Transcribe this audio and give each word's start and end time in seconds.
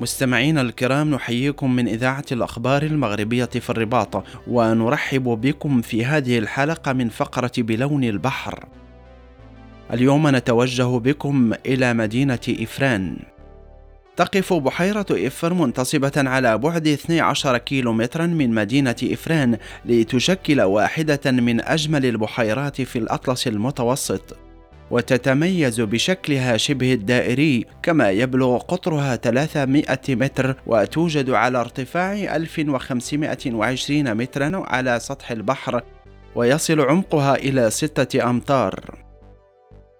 مستمعينا 0.00 0.60
الكرام 0.60 1.10
نحييكم 1.10 1.76
من 1.76 1.88
إذاعة 1.88 2.24
الأخبار 2.32 2.82
المغربية 2.82 3.44
في 3.44 3.70
الرباط 3.70 4.24
ونرحب 4.46 5.22
بكم 5.22 5.80
في 5.80 6.04
هذه 6.04 6.38
الحلقة 6.38 6.92
من 6.92 7.08
فقرة 7.08 7.52
بلون 7.58 8.04
البحر. 8.04 8.64
اليوم 9.92 10.36
نتوجه 10.36 10.98
بكم 10.98 11.52
إلى 11.66 11.94
مدينة 11.94 12.38
إفران. 12.48 13.16
تقف 14.16 14.52
بحيرة 14.52 15.06
إفر 15.10 15.54
منتصبة 15.54 16.12
على 16.16 16.58
بعد 16.58 16.88
12 16.88 17.58
كيلومترا 17.58 18.26
من 18.26 18.50
مدينة 18.50 18.96
إفران 19.02 19.58
لتشكل 19.84 20.60
واحدة 20.60 21.30
من 21.30 21.60
أجمل 21.60 22.06
البحيرات 22.06 22.82
في 22.82 22.98
الأطلس 22.98 23.48
المتوسط. 23.48 24.36
وتتميز 24.90 25.80
بشكلها 25.80 26.56
شبه 26.56 26.92
الدائري 26.92 27.66
كما 27.82 28.10
يبلغ 28.10 28.58
قطرها 28.58 29.16
300 29.16 29.84
متر 30.08 30.56
وتوجد 30.66 31.30
على 31.30 31.60
ارتفاع 31.60 32.12
1520 32.12 34.14
مترا 34.14 34.62
على 34.66 35.00
سطح 35.00 35.30
البحر 35.30 35.82
ويصل 36.34 36.80
عمقها 36.80 37.34
إلى 37.34 37.70
ستة 37.70 38.30
أمتار. 38.30 39.00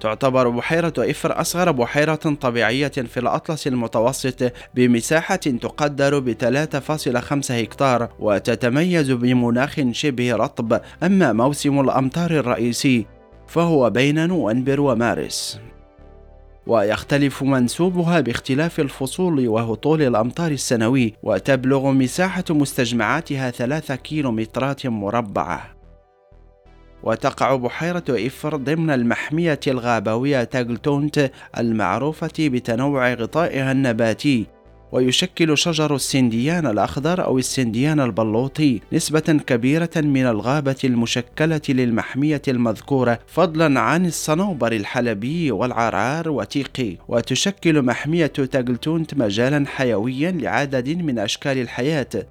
تعتبر 0.00 0.48
بحيرة 0.48 0.92
إفر 0.98 1.40
أصغر 1.40 1.70
بحيرة 1.70 2.14
طبيعية 2.14 2.88
في 2.88 3.20
الأطلس 3.20 3.66
المتوسط 3.66 4.52
بمساحة 4.74 5.36
تقدر 5.36 6.18
ب 6.18 6.32
3.5 6.32 7.50
هكتار 7.50 8.08
وتتميز 8.18 9.10
بمناخ 9.10 9.80
شبه 9.90 10.34
رطب. 10.34 10.80
أما 11.02 11.32
موسم 11.32 11.80
الأمطار 11.80 12.30
الرئيسي 12.30 13.06
فهو 13.46 13.90
بين 13.90 14.28
نوفمبر 14.28 14.80
ومارس. 14.80 15.60
ويختلف 16.66 17.42
منسوبها 17.42 18.20
باختلاف 18.20 18.80
الفصول 18.80 19.48
وهطول 19.48 20.02
الأمطار 20.02 20.50
السنوي 20.50 21.14
وتبلغ 21.22 21.90
مساحة 21.90 22.44
مستجمعاتها 22.50 23.50
ثلاثة 23.50 23.96
كيلومترات 23.96 24.86
مربعة. 24.86 25.74
وتقع 27.02 27.56
بحيرة 27.56 28.04
إفر 28.08 28.56
ضمن 28.56 28.90
المحمية 28.90 29.60
الغابوية 29.66 30.44
تاغلتونت 30.44 31.30
المعروفة 31.58 32.32
بتنوع 32.38 33.14
غطائها 33.14 33.72
النباتي. 33.72 34.46
ويشكل 34.94 35.58
شجر 35.58 35.94
السنديان 35.94 36.66
الأخضر 36.66 37.24
أو 37.24 37.38
السنديان 37.38 38.00
البلوطي 38.00 38.80
نسبة 38.92 39.40
كبيرة 39.46 39.90
من 39.96 40.26
الغابة 40.26 40.76
المشكلة 40.84 41.60
للمحمية 41.68 42.42
المذكورة 42.48 43.18
فضلا 43.26 43.80
عن 43.80 44.06
الصنوبر 44.06 44.72
الحلبي 44.72 45.50
والعرعار 45.50 46.28
وتيقي. 46.28 46.96
وتشكل 47.08 47.82
محمية 47.82 48.26
تاجلتونت 48.26 49.14
مجالا 49.14 49.66
حيويا 49.66 50.30
لعدد 50.30 50.88
من 50.88 51.18
أشكال 51.18 51.58
الحياة 51.58 52.26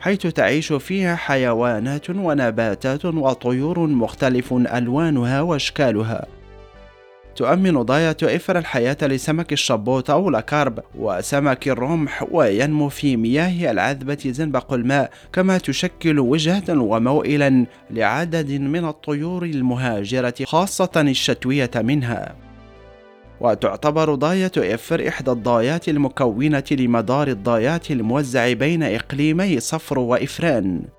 حيث 0.00 0.26
تعيش 0.26 0.72
فيها 0.72 1.16
حيوانات 1.16 2.10
ونباتات 2.10 3.04
وطيور 3.04 3.78
مختلف 3.86 4.52
ألوانها 4.52 5.40
وأشكالها. 5.40 6.26
تؤمن 7.36 7.82
ضاية 7.82 8.16
إفر 8.22 8.58
الحياة 8.58 8.96
لسمك 9.02 9.52
الشبوط 9.52 10.10
أو 10.10 10.28
الكارب 10.28 10.78
وسمك 10.98 11.68
الرمح 11.68 12.26
وينمو 12.30 12.88
في 12.88 13.16
مياه 13.16 13.70
العذبة 13.70 14.18
زنبق 14.26 14.72
الماء 14.72 15.10
كما 15.32 15.58
تشكل 15.58 16.18
وجهة 16.18 16.64
وموئلا 16.68 17.66
لعدد 17.90 18.52
من 18.52 18.84
الطيور 18.84 19.44
المهاجرة 19.44 20.34
خاصة 20.44 20.90
الشتوية 20.96 21.70
منها. 21.76 22.34
وتعتبر 23.40 24.14
ضاية 24.14 24.52
إفر 24.56 25.08
إحدى 25.08 25.30
الضايات 25.30 25.88
المكونة 25.88 26.64
لمدار 26.70 27.28
الضايات 27.28 27.90
الموزع 27.90 28.52
بين 28.52 28.82
إقليمي 28.82 29.60
صفر 29.60 29.98
وإفران. 29.98 30.95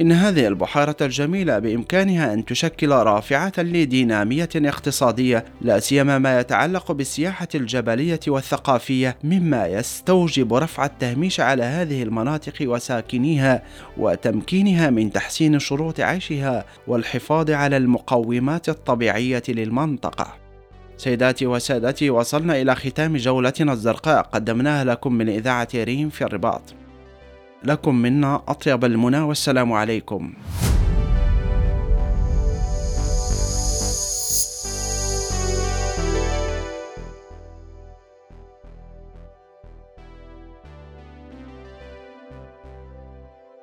إن 0.00 0.12
هذه 0.12 0.46
البحيرة 0.46 0.96
الجميلة 1.00 1.58
بإمكانها 1.58 2.32
أن 2.34 2.44
تشكل 2.44 2.88
رافعة 2.88 3.52
لدينامية 3.58 4.48
اقتصادية 4.56 5.44
لا 5.60 5.80
سيما 5.80 6.18
ما 6.18 6.40
يتعلق 6.40 6.92
بالسياحة 6.92 7.48
الجبلية 7.54 8.20
والثقافية 8.28 9.16
مما 9.24 9.66
يستوجب 9.66 10.54
رفع 10.54 10.84
التهميش 10.84 11.40
على 11.40 11.62
هذه 11.62 12.02
المناطق 12.02 12.54
وساكنيها 12.62 13.62
وتمكينها 13.96 14.90
من 14.90 15.12
تحسين 15.12 15.58
شروط 15.58 16.00
عيشها 16.00 16.64
والحفاظ 16.86 17.50
على 17.50 17.76
المقومات 17.76 18.68
الطبيعية 18.68 19.42
للمنطقة. 19.48 20.34
سيداتي 20.96 21.46
وسادتي 21.46 22.10
وصلنا 22.10 22.60
إلى 22.60 22.74
ختام 22.74 23.16
جولتنا 23.16 23.72
الزرقاء 23.72 24.22
قدمناها 24.22 24.84
لكم 24.84 25.12
من 25.12 25.28
إذاعة 25.28 25.68
ريم 25.74 26.10
في 26.10 26.24
الرباط 26.24 26.79
لكم 27.64 27.94
منا 27.94 28.42
أطيب 28.48 28.84
المنى 28.84 29.20
والسلام 29.20 29.72
عليكم. 29.72 30.32